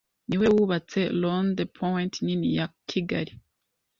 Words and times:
ni 0.27 0.35
we 0.39 0.47
wubatse 0.55 0.99
Rond-Point 1.21 2.13
nini 2.25 2.47
ya 2.57 2.65
Kigali 2.89 3.33